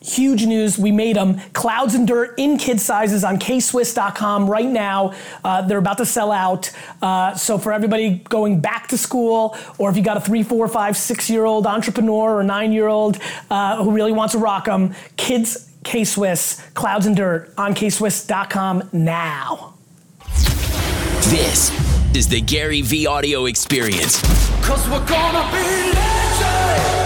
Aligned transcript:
huge 0.00 0.46
news. 0.46 0.78
We 0.78 0.92
made 0.92 1.16
them 1.16 1.40
clouds 1.52 1.94
and 1.94 2.06
dirt 2.06 2.34
in 2.38 2.56
kid 2.56 2.80
sizes 2.80 3.22
on 3.24 3.38
kswiss.com 3.38 4.48
right 4.48 4.68
now. 4.68 5.12
Uh, 5.44 5.62
they're 5.62 5.78
about 5.78 5.98
to 5.98 6.06
sell 6.06 6.32
out. 6.32 6.70
Uh, 7.02 7.34
so 7.34 7.58
for 7.58 7.72
everybody 7.72 8.18
going 8.28 8.60
back 8.60 8.88
to 8.88 8.98
school, 8.98 9.56
or 9.78 9.90
if 9.90 9.96
you 9.96 10.02
got 10.02 10.16
a 10.16 10.20
three, 10.20 10.42
four, 10.42 10.66
five, 10.68 10.96
six 10.96 11.28
year 11.28 11.44
old 11.44 11.66
entrepreneur 11.66 12.36
or 12.38 12.42
nine 12.42 12.72
year 12.72 12.88
old 12.88 13.18
uh, 13.50 13.82
who 13.82 13.90
really 13.92 14.12
wants 14.12 14.32
to 14.32 14.38
rock 14.38 14.64
them, 14.64 14.94
kids 15.16 15.70
K 15.84 16.04
Swiss, 16.04 16.60
clouds 16.74 17.06
and 17.06 17.16
dirt 17.16 17.52
on 17.56 17.74
kswiss.com 17.74 18.88
now. 18.92 19.74
This 21.30 21.70
is 22.14 22.28
the 22.28 22.40
Gary 22.40 22.82
V 22.82 23.06
audio 23.06 23.46
experience. 23.46 24.20
Cause 24.62 24.88
we're 24.88 25.06
gonna 25.06 25.50
be 25.52 25.92
legends. 25.92 26.99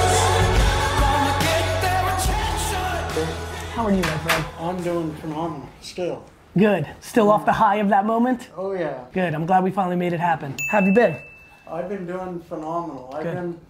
How 3.75 3.87
are 3.87 3.91
you, 3.91 4.03
my 4.03 4.19
friend? 4.19 4.45
I'm 4.61 4.81
doing 4.85 5.13
phenomenal 5.17 5.69
still. 5.81 6.25
Good. 6.57 6.87
Still 7.01 7.29
off 7.29 7.45
the 7.45 7.53
high 7.53 7.79
of 7.79 7.89
that 7.89 8.07
moment? 8.07 8.49
Oh 8.57 8.71
yeah, 8.71 9.05
Good. 9.13 9.35
I'm 9.35 9.47
glad 9.47 9.65
we 9.65 9.73
finally 9.73 9.97
made 9.97 10.13
it 10.13 10.21
happen. 10.21 10.55
How 10.71 10.79
have 10.79 10.87
you 10.87 10.95
been? 10.95 11.21
I've 11.67 11.89
been 11.89 12.07
doing 12.07 12.39
phenomenal. 12.43 13.13
I've 13.13 13.25
been 13.25 13.61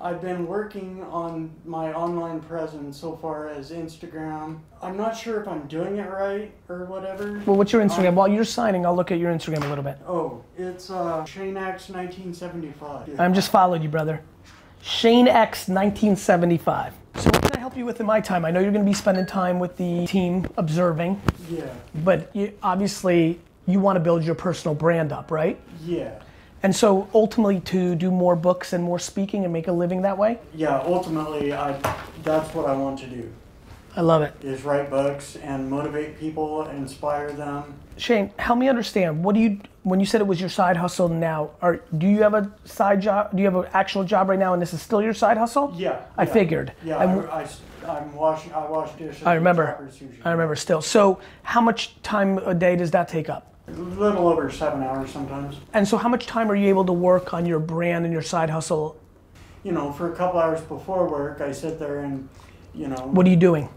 I've 0.00 0.20
been 0.20 0.48
working 0.48 1.04
on 1.04 1.52
my 1.64 1.92
online 1.92 2.40
presence 2.40 2.96
so 2.96 3.14
far 3.14 3.50
as 3.50 3.70
Instagram. 3.70 4.58
I'm 4.82 4.96
not 4.96 5.16
sure 5.16 5.40
if 5.40 5.46
I'm 5.46 5.68
doing 5.68 5.98
it 5.98 6.10
right 6.10 6.50
or 6.68 6.86
whatever. 6.86 7.40
Well, 7.46 7.54
what's 7.54 7.72
your 7.72 7.84
Instagram? 7.84 8.14
While 8.14 8.26
you're 8.26 8.44
signing, 8.44 8.84
I'll 8.84 8.96
look 8.96 9.12
at 9.12 9.20
your 9.20 9.32
Instagram 9.32 9.64
a 9.64 9.68
little 9.68 9.84
bit. 9.84 9.96
Oh, 10.08 10.42
it's 10.58 10.90
uh 10.90 11.22
ShaneX 11.22 11.88
1975. 11.88 13.20
I'm 13.20 13.32
just 13.32 13.52
followed 13.52 13.80
you, 13.84 13.88
brother. 13.88 14.22
Shane 14.80 15.28
X 15.28 15.68
1975. 15.68 16.94
So 17.14 17.30
what 17.30 17.42
can 17.42 17.51
I 17.51 17.51
help 17.72 17.78
you 17.78 17.86
with 17.86 18.00
in 18.00 18.06
my 18.06 18.20
time? 18.20 18.44
I 18.44 18.50
know 18.50 18.60
you're 18.60 18.70
going 18.70 18.84
to 18.84 18.90
be 18.90 18.94
spending 18.94 19.24
time 19.24 19.58
with 19.58 19.78
the 19.78 20.06
team 20.06 20.46
observing, 20.58 21.18
yeah, 21.48 21.72
but 22.04 22.28
you, 22.36 22.52
obviously 22.62 23.40
you 23.66 23.80
want 23.80 23.96
to 23.96 24.00
build 24.00 24.22
your 24.24 24.34
personal 24.34 24.74
brand 24.74 25.10
up, 25.10 25.30
right? 25.30 25.58
yeah, 25.82 26.20
And 26.62 26.76
so 26.76 27.08
ultimately 27.14 27.60
to 27.60 27.94
do 27.94 28.10
more 28.10 28.36
books 28.36 28.74
and 28.74 28.84
more 28.84 28.98
speaking 28.98 29.44
and 29.44 29.52
make 29.54 29.68
a 29.68 29.72
living 29.72 30.02
that 30.02 30.18
way. 30.18 30.38
yeah. 30.54 30.82
Ultimately, 30.84 31.54
I 31.54 31.72
that's 32.22 32.54
what 32.54 32.66
I 32.68 32.74
want 32.76 32.98
to 33.00 33.06
do 33.06 33.32
I 33.94 34.00
love 34.00 34.22
it. 34.22 34.34
is 34.42 34.62
write 34.62 34.88
books 34.90 35.36
and 35.36 35.68
motivate 35.70 36.18
people, 36.18 36.62
and 36.62 36.78
inspire 36.78 37.32
them. 37.32 37.74
Shane, 37.96 38.32
help 38.38 38.58
me 38.58 38.68
understand. 38.68 39.22
What 39.22 39.34
do 39.34 39.40
you 39.40 39.60
when 39.82 40.00
you 40.00 40.06
said 40.06 40.20
it 40.20 40.26
was 40.26 40.40
your 40.40 40.48
side 40.48 40.76
hustle 40.76 41.08
now? 41.08 41.50
Are 41.60 41.80
do 41.98 42.06
you 42.06 42.22
have 42.22 42.34
a 42.34 42.50
side 42.64 43.02
job? 43.02 43.32
Do 43.32 43.38
you 43.38 43.44
have 43.44 43.56
an 43.56 43.70
actual 43.74 44.04
job 44.04 44.28
right 44.28 44.38
now 44.38 44.52
and 44.54 44.62
this 44.62 44.72
is 44.72 44.80
still 44.80 45.02
your 45.02 45.14
side 45.14 45.36
hustle? 45.36 45.74
Yeah, 45.76 46.00
I 46.16 46.24
yeah. 46.24 46.32
figured. 46.32 46.72
Yeah, 46.84 47.02
And- 47.02 47.28
I, 47.28 47.46
I, 47.86 47.98
am 47.98 48.14
washing. 48.14 48.52
I 48.52 48.66
wash 48.70 48.92
dishes. 48.92 49.24
I 49.26 49.34
remember. 49.34 49.90
I 50.24 50.30
remember 50.30 50.56
still. 50.56 50.80
So 50.80 51.18
how 51.42 51.60
much 51.60 52.00
time 52.02 52.38
a 52.38 52.54
day 52.54 52.76
does 52.76 52.90
that 52.92 53.08
take 53.08 53.28
up? 53.28 53.54
A 53.68 53.72
little 53.72 54.26
over 54.28 54.50
seven 54.50 54.82
hours 54.82 55.10
sometimes. 55.10 55.56
And 55.74 55.86
so 55.86 55.96
how 55.96 56.08
much 56.08 56.26
time 56.26 56.50
are 56.50 56.56
you 56.56 56.68
able 56.68 56.84
to 56.86 56.92
work 56.92 57.34
on 57.34 57.44
your 57.46 57.58
brand 57.58 58.04
and 58.04 58.12
your 58.12 58.22
side 58.22 58.50
hustle? 58.50 58.98
You 59.64 59.72
know, 59.72 59.92
for 59.92 60.12
a 60.12 60.16
couple 60.16 60.40
hours 60.40 60.60
before 60.62 61.08
work, 61.08 61.40
I 61.40 61.52
sit 61.52 61.78
there 61.78 62.00
and, 62.00 62.28
you 62.74 62.88
know, 62.88 62.96
What 63.12 63.26
are 63.26 63.30
you 63.30 63.36
doing? 63.36 63.68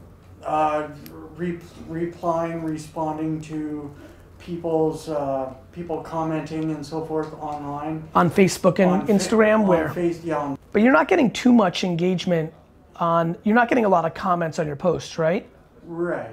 Uh, 0.45 0.87
re- 1.35 1.59
replying, 1.87 2.63
responding 2.63 3.41
to 3.41 3.93
people's 4.39 5.09
uh, 5.09 5.53
people 5.71 6.01
commenting 6.01 6.71
and 6.71 6.85
so 6.85 7.03
forth 7.05 7.33
online. 7.33 8.07
On 8.13 8.29
Facebook 8.29 8.79
and 8.79 8.91
On 8.91 9.07
Fa- 9.07 9.13
Instagram 9.13 9.61
on 9.61 9.67
where? 9.67 9.89
Face, 9.89 10.23
yeah, 10.23 10.55
But 10.71 10.81
you're 10.81 10.93
not 10.93 11.07
getting 11.07 11.31
too 11.31 11.51
much 11.51 11.83
engagement 11.83 12.53
on 12.97 13.37
you're 13.43 13.55
not 13.55 13.67
getting 13.67 13.83
a 13.83 13.89
lot 13.89 14.05
of 14.05 14.13
comments 14.13 14.57
on 14.59 14.67
your 14.67 14.77
posts, 14.77 15.17
right? 15.17 15.45
right. 15.83 16.31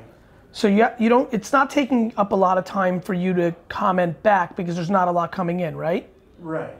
So 0.52 0.68
you, 0.68 0.86
you 0.98 1.08
don't 1.08 1.32
it's 1.32 1.52
not 1.52 1.70
taking 1.70 2.12
up 2.16 2.32
a 2.32 2.36
lot 2.36 2.58
of 2.58 2.64
time 2.64 3.00
for 3.00 3.14
you 3.14 3.32
to 3.34 3.54
comment 3.68 4.22
back 4.22 4.54
because 4.54 4.76
there's 4.76 4.90
not 4.90 5.08
a 5.08 5.10
lot 5.10 5.32
coming 5.32 5.60
in, 5.60 5.74
right? 5.76 6.08
Right. 6.38 6.74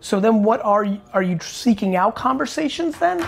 So 0.00 0.20
then 0.20 0.42
what 0.42 0.60
are 0.62 0.84
you 0.84 1.00
are 1.12 1.22
you 1.22 1.38
seeking 1.40 1.96
out 1.96 2.16
conversations 2.16 2.98
then? 2.98 3.26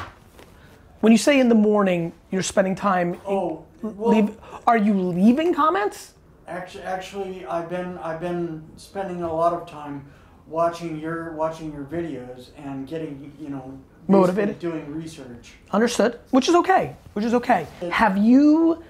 When 1.01 1.13
you 1.13 1.19
say 1.19 1.41
in 1.41 1.49
the 1.49 1.55
morning 1.55 2.13
you're 2.31 2.43
spending 2.43 2.75
time 2.75 3.19
Oh, 3.27 3.65
well, 3.83 4.11
leave, 4.11 4.37
are 4.67 4.77
you 4.77 4.95
leaving 4.95 5.55
comments? 5.55 6.15
Actually, 6.47 6.85
actually, 6.85 7.47
I've 7.47 7.71
been 7.71 7.97
I've 7.99 8.21
been 8.21 8.63
spending 8.77 9.23
a 9.23 9.33
lot 9.33 9.53
of 9.53 9.69
time 9.69 10.05
watching 10.47 10.99
your 10.99 11.33
watching 11.33 11.73
your 11.73 11.85
videos 11.85 12.49
and 12.57 12.87
getting 12.87 13.33
you 13.41 13.49
know 13.49 13.79
Motivated? 14.09 14.59
doing 14.59 14.93
research. 14.93 15.53
Understood. 15.71 16.19
Which 16.31 16.49
is 16.49 16.55
okay. 16.57 16.97
Which 17.13 17.25
is 17.25 17.33
okay. 17.35 17.67
Have 17.93 18.19
you 18.19 18.83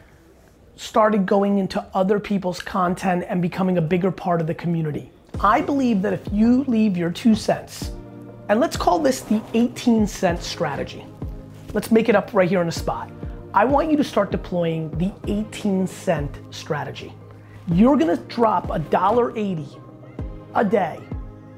started 0.76 1.26
going 1.26 1.58
into 1.58 1.84
other 1.92 2.18
people's 2.18 2.60
content 2.60 3.24
and 3.28 3.42
becoming 3.42 3.76
a 3.76 3.82
bigger 3.82 4.10
part 4.10 4.40
of 4.40 4.46
the 4.46 4.54
community? 4.54 5.10
I 5.40 5.60
believe 5.60 6.00
that 6.02 6.14
if 6.14 6.22
you 6.32 6.64
leave 6.64 6.96
your 6.96 7.10
two 7.10 7.34
cents, 7.34 7.92
and 8.48 8.58
let's 8.58 8.76
call 8.76 8.98
this 8.98 9.20
the 9.20 9.42
18 9.52 10.06
cent 10.06 10.42
strategy. 10.42 11.04
Let's 11.72 11.92
make 11.92 12.08
it 12.08 12.16
up 12.16 12.30
right 12.32 12.48
here 12.48 12.58
on 12.58 12.66
the 12.66 12.72
spot. 12.72 13.12
I 13.54 13.64
want 13.64 13.92
you 13.92 13.96
to 13.96 14.02
start 14.02 14.32
deploying 14.32 14.90
the 14.98 15.12
18 15.28 15.86
cent 15.86 16.40
strategy. 16.50 17.12
You're 17.68 17.96
gonna 17.96 18.16
drop 18.16 18.66
$1.80 18.68 19.80
a 20.56 20.64
day, 20.64 20.98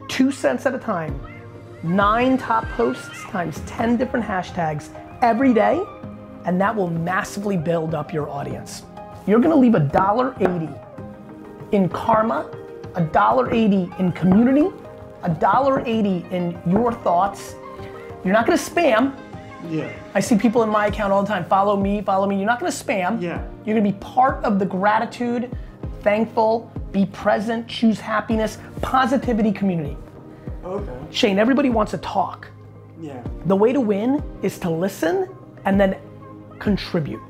two 0.09 0.31
cents 0.31 0.67
at 0.67 0.75
a 0.75 0.78
time, 0.78 1.19
nine 1.83 2.37
top 2.37 2.67
posts 2.73 3.23
times 3.25 3.61
10 3.67 3.97
different 3.97 4.25
hashtags 4.25 4.91
every 5.23 5.55
day, 5.55 5.83
and 6.44 6.61
that 6.61 6.77
will 6.77 6.91
massively 6.91 7.56
build 7.56 7.94
up 7.94 8.12
your 8.12 8.29
audience. 8.29 8.83
You're 9.27 9.41
gonna 9.41 9.56
leave 9.56 9.73
$1.80 9.73 10.79
in 11.73 11.89
karma, 11.89 12.50
$1.80 12.97 13.99
in 13.99 14.12
community, 14.12 14.69
$1.80 15.23 16.31
in 16.31 16.61
your 16.71 16.93
thoughts. 16.93 17.55
You're 18.25 18.34
not 18.34 18.44
gonna 18.44 18.59
spam. 18.59 19.17
Yeah. 19.69 19.93
I 20.15 20.21
see 20.21 20.37
people 20.37 20.62
in 20.62 20.69
my 20.69 20.87
account 20.87 21.12
all 21.12 21.23
the 21.23 21.28
time, 21.28 21.45
follow 21.45 21.77
me, 21.77 22.03
follow 22.03 22.27
me. 22.27 22.37
You're 22.37 22.47
not 22.47 22.61
gonna 22.61 22.73
spam. 22.73 23.21
Yeah. 23.21 23.45
You're 23.65 23.77
gonna 23.77 23.91
be 23.91 23.99
part 23.99 24.43
of 24.45 24.59
the 24.59 24.67
gratitude, 24.67 25.56
thankful, 26.03 26.71
be 26.91 27.06
present, 27.06 27.69
choose 27.69 27.99
happiness, 28.00 28.59
positivity 28.81 29.53
community. 29.53 29.97
Okay. 30.65 30.93
Shane, 31.11 31.39
everybody 31.39 31.71
wants 31.71 31.93
to 31.93 31.99
talk. 31.99 32.49
Yeah. 33.00 33.23
The 33.47 33.56
way 33.56 33.73
to 33.73 33.81
win 33.81 34.23
is 34.43 34.59
to 34.61 34.71
listen 34.71 35.28
and 35.65 35.81
then 35.81 35.97
contribute. 36.59 37.21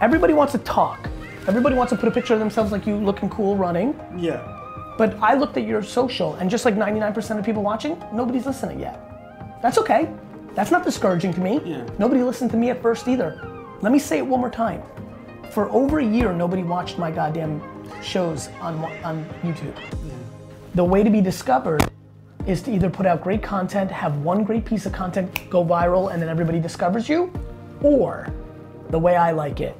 Everybody 0.00 0.34
wants 0.34 0.52
to 0.52 0.58
talk. 0.58 1.08
Everybody 1.46 1.74
wants 1.74 1.92
to 1.92 1.98
put 1.98 2.08
a 2.08 2.12
picture 2.12 2.34
of 2.34 2.40
themselves 2.40 2.72
like 2.72 2.86
you 2.86 2.96
looking 2.96 3.28
cool 3.28 3.56
running. 3.56 3.98
Yeah. 4.16 4.50
But 4.96 5.16
I 5.20 5.34
looked 5.34 5.56
at 5.56 5.64
your 5.66 5.82
social 5.82 6.34
and 6.34 6.48
just 6.48 6.64
like 6.64 6.76
99% 6.76 7.38
of 7.38 7.44
people 7.44 7.62
watching, 7.62 8.00
nobody's 8.12 8.46
listening 8.46 8.80
yet. 8.80 9.00
That's 9.60 9.78
okay. 9.78 10.08
That's 10.54 10.70
not 10.70 10.84
discouraging 10.84 11.34
to 11.34 11.40
me. 11.40 11.60
Yeah. 11.64 11.86
Nobody 11.98 12.22
listened 12.22 12.50
to 12.52 12.56
me 12.56 12.70
at 12.70 12.80
first 12.80 13.08
either. 13.08 13.40
Let 13.80 13.92
me 13.92 13.98
say 13.98 14.18
it 14.18 14.26
one 14.26 14.40
more 14.40 14.50
time. 14.50 14.82
For 15.50 15.68
over 15.70 15.98
a 15.98 16.04
year, 16.04 16.32
nobody 16.32 16.62
watched 16.62 16.98
my 16.98 17.10
goddamn 17.10 17.62
shows 18.02 18.48
on, 18.60 18.76
on 19.04 19.24
YouTube. 19.42 19.76
The 20.74 20.84
way 20.84 21.02
to 21.02 21.10
be 21.10 21.20
discovered 21.20 21.88
is 22.46 22.62
to 22.62 22.72
either 22.72 22.90
put 22.90 23.06
out 23.06 23.22
great 23.22 23.42
content, 23.42 23.90
have 23.90 24.18
one 24.18 24.44
great 24.44 24.64
piece 24.64 24.86
of 24.86 24.92
content 24.92 25.48
go 25.50 25.64
viral, 25.64 26.12
and 26.12 26.20
then 26.20 26.28
everybody 26.28 26.60
discovers 26.60 27.08
you, 27.08 27.32
or 27.82 28.32
the 28.90 28.98
way 28.98 29.16
I 29.16 29.32
like 29.32 29.60
it, 29.60 29.76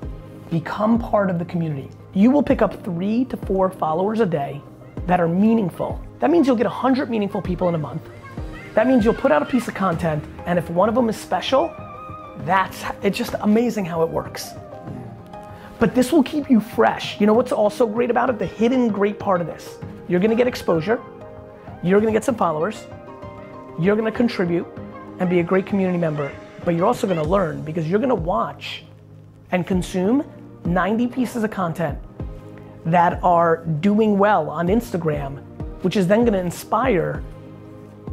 become 0.51 0.99
part 0.99 1.31
of 1.31 1.39
the 1.39 1.45
community. 1.45 1.91
You 2.15 2.31
will 2.31 2.43
pick 2.43 2.63
up 2.63 2.83
three 2.85 3.25
to 3.27 3.37
four 3.37 3.71
followers 3.71 4.21
a 4.21 4.27
day 4.27 4.63
that 5.07 5.21
are 5.21 5.29
meaningful. 5.29 6.01
That 6.21 6.31
means 6.31 6.47
you'll 6.47 6.57
get 6.57 6.67
100 6.67 7.11
meaningful 7.11 7.43
people 7.43 7.69
in 7.69 7.75
a 7.75 7.79
month. 7.79 8.09
That 8.75 8.89
means 8.89 9.05
you'll 9.05 9.15
put 9.15 9.31
out 9.31 9.41
a 9.41 9.47
piece 9.47 9.69
of 9.69 9.75
content, 9.75 10.25
and 10.47 10.59
if 10.59 10.69
one 10.69 10.89
of 10.89 10.97
them 10.97 11.09
is 11.09 11.17
special, 11.17 11.73
that's 12.41 12.83
it's 13.03 13.17
just 13.17 13.35
amazing 13.41 13.85
how 13.85 14.03
it 14.03 14.09
works. 14.09 14.51
But 15.79 15.95
this 15.95 16.11
will 16.11 16.25
keep 16.25 16.51
you 16.51 16.61
fresh. 16.61 17.21
You 17.21 17.27
know 17.27 17.35
what's 17.35 17.53
also 17.53 17.87
great 17.87 18.11
about 18.11 18.31
it? 18.31 18.39
The 18.39 18.47
hidden 18.47 18.89
great 18.89 19.19
part 19.19 19.41
of 19.41 19.47
this. 19.47 19.79
You're 20.09 20.21
gonna 20.21 20.35
get 20.35 20.49
exposure, 20.49 21.01
you're 21.83 22.01
gonna 22.01 22.13
get 22.13 22.25
some 22.25 22.35
followers, 22.35 22.87
you're 23.79 23.95
gonna 23.95 24.11
contribute 24.11 24.67
and 25.21 25.31
be 25.31 25.39
a 25.39 25.43
great 25.45 25.67
community 25.67 25.99
member, 25.99 26.33
but 26.65 26.75
you're 26.75 26.87
also 26.87 27.07
gonna 27.07 27.23
learn 27.23 27.63
because 27.63 27.89
you're 27.89 28.01
gonna 28.01 28.15
watch 28.15 28.85
and 29.53 29.67
consume 29.67 30.25
90 30.65 31.07
pieces 31.07 31.45
of 31.45 31.51
content 31.51 31.99
that 32.87 33.23
are 33.23 33.59
doing 33.81 34.19
well 34.19 34.51
on 34.51 34.67
Instagram, 34.67 35.39
which 35.83 35.97
is 35.97 36.09
then 36.09 36.25
gonna 36.25 36.39
inspire 36.39 37.23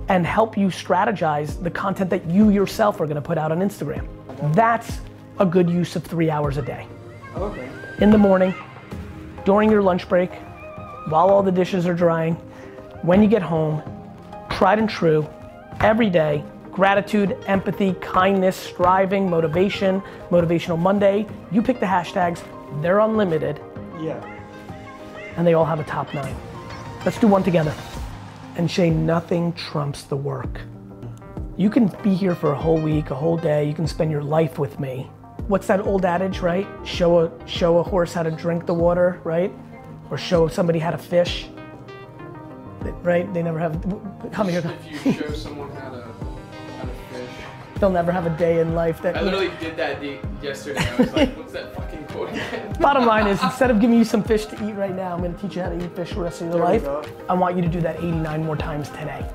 and 0.09 0.25
help 0.25 0.57
you 0.57 0.67
strategize 0.67 1.61
the 1.61 1.71
content 1.71 2.09
that 2.09 2.25
you 2.27 2.49
yourself 2.49 2.99
are 2.99 3.07
gonna 3.07 3.21
put 3.21 3.37
out 3.37 3.51
on 3.51 3.59
Instagram. 3.59 4.07
That's 4.53 4.99
a 5.39 5.45
good 5.45 5.69
use 5.69 5.95
of 5.95 6.03
three 6.03 6.29
hours 6.29 6.57
a 6.57 6.61
day. 6.61 6.87
Okay. 7.35 7.69
In 7.99 8.09
the 8.09 8.17
morning, 8.17 8.53
during 9.45 9.71
your 9.71 9.81
lunch 9.81 10.07
break, 10.09 10.31
while 11.09 11.29
all 11.29 11.43
the 11.43 11.51
dishes 11.51 11.87
are 11.87 11.93
drying, 11.93 12.35
when 13.03 13.21
you 13.21 13.27
get 13.27 13.41
home, 13.41 13.81
tried 14.49 14.79
and 14.79 14.89
true, 14.89 15.27
every 15.79 16.09
day, 16.09 16.43
gratitude, 16.71 17.37
empathy, 17.47 17.93
kindness, 18.01 18.55
striving, 18.55 19.29
motivation, 19.29 20.01
motivational 20.29 20.79
Monday. 20.79 21.27
You 21.51 21.61
pick 21.61 21.79
the 21.79 21.85
hashtags, 21.85 22.41
they're 22.81 22.99
unlimited, 22.99 23.59
Yeah. 23.99 24.19
and 25.35 25.45
they 25.45 25.53
all 25.53 25.65
have 25.65 25.79
a 25.79 25.83
top 25.83 26.13
nine. 26.13 26.35
Let's 27.05 27.19
do 27.19 27.27
one 27.27 27.43
together. 27.43 27.73
And 28.57 28.69
Shay, 28.69 28.89
nothing 28.89 29.53
trumps 29.53 30.03
the 30.03 30.15
work. 30.15 30.61
You 31.57 31.69
can 31.69 31.87
be 32.03 32.13
here 32.13 32.35
for 32.35 32.51
a 32.51 32.55
whole 32.55 32.79
week, 32.79 33.11
a 33.11 33.15
whole 33.15 33.37
day, 33.37 33.65
you 33.65 33.73
can 33.73 33.87
spend 33.87 34.11
your 34.11 34.23
life 34.23 34.59
with 34.59 34.79
me. 34.79 35.09
What's 35.47 35.67
that 35.67 35.81
old 35.81 36.05
adage, 36.05 36.39
right? 36.39 36.67
Show 36.85 37.19
a 37.19 37.47
show 37.47 37.77
a 37.79 37.83
horse 37.83 38.13
how 38.13 38.23
to 38.23 38.31
drink 38.31 38.65
the 38.65 38.73
water, 38.73 39.19
right? 39.23 39.51
Or 40.09 40.17
show 40.17 40.47
somebody 40.47 40.79
how 40.79 40.91
to 40.91 40.97
fish. 40.97 41.47
Right? 43.03 43.31
They 43.33 43.43
never 43.43 43.59
have 43.59 43.81
come 44.31 44.47
here. 44.47 44.63
If 44.81 45.05
you 45.05 45.13
show 45.13 45.33
someone 45.33 45.71
how 45.71 45.89
to 45.89 46.01
how 46.77 46.85
to 46.85 46.93
fish. 47.13 47.29
They'll 47.79 47.89
never 47.89 48.11
have 48.11 48.25
a 48.25 48.37
day 48.37 48.59
in 48.59 48.75
life 48.75 49.01
that 49.01 49.17
I 49.17 49.21
literally 49.21 49.51
did 49.59 49.75
that 49.77 49.99
the, 49.99 50.19
yesterday. 50.41 50.79
I 50.79 50.95
was 50.95 51.13
like, 51.13 51.29
what's 51.37 51.53
that 51.53 51.75
fucking 51.75 51.85
quote 51.85 51.89
again? 51.89 51.90
Bottom 52.79 53.05
line 53.05 53.27
is, 53.27 53.41
instead 53.43 53.71
of 53.71 53.79
giving 53.79 53.97
you 53.97 54.03
some 54.05 54.23
fish 54.23 54.45
to 54.47 54.55
eat 54.67 54.73
right 54.73 54.95
now, 54.95 55.13
I'm 55.13 55.21
gonna 55.21 55.37
teach 55.37 55.55
you 55.55 55.61
how 55.61 55.69
to 55.69 55.83
eat 55.83 55.95
fish 55.95 56.09
for 56.09 56.15
the 56.15 56.21
rest 56.21 56.41
of 56.41 56.47
your 56.47 56.55
There 56.55 56.63
life. 56.63 57.07
I 57.29 57.33
want 57.33 57.55
you 57.55 57.61
to 57.61 57.67
do 57.67 57.81
that 57.81 57.97
89 57.97 58.45
more 58.45 58.55
times 58.55 58.89
today. 58.89 59.25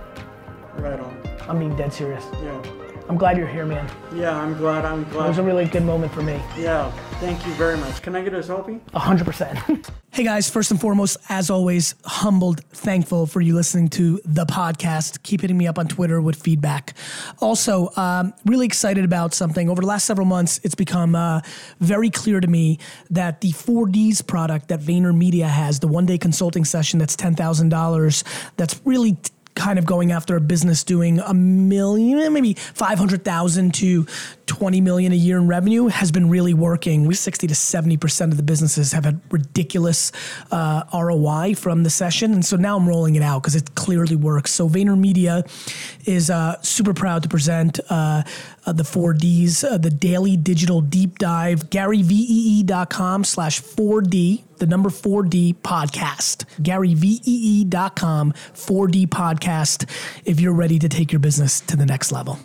Right 0.77 1.01
on. 1.01 1.19
I'm 1.49 1.59
being 1.59 1.77
dead 1.77 1.93
serious. 1.93 2.25
Yeah. 2.43 2.63
I'm 3.09 3.17
glad 3.17 3.37
you're 3.37 3.47
here, 3.47 3.65
man. 3.65 3.89
Yeah, 4.15 4.37
I'm 4.37 4.57
glad. 4.57 4.85
I'm 4.85 5.05
glad. 5.05 5.27
It 5.27 5.29
was 5.29 5.39
a 5.39 5.43
really 5.43 5.65
good 5.65 5.85
moment 5.85 6.13
for 6.13 6.23
me. 6.23 6.41
Yeah. 6.59 6.91
Thank 7.21 7.47
you 7.47 7.53
very 7.55 7.77
much. 7.77 8.03
Can 8.03 8.17
I 8.17 8.23
get 8.23 8.35
a 8.35 8.39
selfie? 8.39 8.81
100%. 8.91 9.91
hey 10.17 10.25
guys, 10.25 10.49
first 10.49 10.71
and 10.71 10.81
foremost, 10.81 11.19
as 11.29 11.51
always, 11.51 11.95
humbled, 12.07 12.65
thankful 12.71 13.27
for 13.27 13.43
you 13.43 13.55
listening 13.55 13.87
to 13.87 14.19
the 14.25 14.47
podcast. 14.47 15.23
Keep 15.23 15.43
hitting 15.43 15.59
me 15.59 15.67
up 15.67 15.79
on 15.79 15.87
Twitter 15.87 16.23
with 16.23 16.41
feedback. 16.41 16.95
Also, 17.41 17.91
um, 17.97 18.33
really 18.47 18.65
excited 18.65 19.05
about 19.05 19.35
something. 19.35 19.69
Over 19.69 19.83
the 19.83 19.87
last 19.87 20.07
several 20.07 20.27
months, 20.27 20.59
it's 20.65 20.75
become 20.75 21.15
uh, 21.15 21.43
very 21.81 22.09
clear 22.09 22.41
to 22.41 22.49
me 22.49 22.79
that 23.11 23.43
the 23.43 23.51
4Ds 23.51 24.27
product 24.27 24.69
that 24.69 24.81
VaynerMedia 24.81 25.49
has, 25.49 25.81
the 25.81 25.89
one 25.89 26.07
day 26.07 26.17
consulting 26.17 26.65
session 26.65 26.99
that's 26.99 27.15
$10,000, 27.15 28.25
that's 28.57 28.81
really 28.87 29.13
t- 29.13 29.31
kind 29.57 29.79
of 29.79 29.87
going 29.87 30.13
after 30.13 30.37
a 30.37 30.41
business 30.41 30.85
doing 30.85 31.19
a 31.19 31.35
million, 31.35 32.33
maybe 32.33 32.55
500,000 32.55 33.75
to 33.75 34.07
20 34.47 34.81
million 34.81 35.13
a 35.13 35.17
year 35.17 35.39
in 35.39 35.49
revenue 35.49 35.89
has 35.89 36.13
been 36.13 36.29
really 36.29 36.55
working. 36.55 37.07
We 37.07 37.15
60 37.15 37.49
to 37.49 37.55
70% 37.55 38.31
of 38.31 38.37
the 38.37 38.43
businesses 38.43 38.93
have 38.93 39.05
had 39.05 39.21
ridiculous 39.31 40.13
uh, 40.53 40.85
ROI 40.95 41.55
from 41.55 41.83
the 41.83 41.91
session. 41.91 42.33
And 42.33 42.45
so 42.45 42.57
now 42.57 42.77
I'm 42.77 42.87
rolling 42.87 43.17
it 43.17 43.23
out 43.23 43.43
because 43.43 43.57
it 43.57 43.75
clearly 43.75 44.15
works. 44.15 44.53
So 44.53 44.69
VaynerMedia 44.69 45.49
is 46.07 46.31
uh, 46.31 46.61
super 46.63 46.95
proud 46.95 47.25
to 47.25 47.29
present 47.29 47.81
uh, 47.91 48.23
uh, 48.67 48.73
the 48.73 48.83
4Ds, 48.83 49.65
uh, 49.65 49.79
the 49.79 49.91
daily 49.91 50.37
digital 50.37 50.81
deep 50.81 51.19
dive, 51.19 51.71
garyvee.com 51.71 53.25
slash 53.25 53.63
4D 53.63 54.43
the 54.59 54.67
number 54.67 54.89
4D 54.89 55.57
podcast. 55.57 56.45
GaryVee.com 56.63 58.33
4D 58.33 59.07
podcast 59.07 59.91
if 60.25 60.41
you're 60.41 60.55
ready 60.55 60.79
to 60.79 60.89
take 60.89 61.13
your 61.13 61.21
business 61.21 61.61
to 61.61 61.77
the 61.77 61.87
next 61.87 62.13
level. 62.13 62.39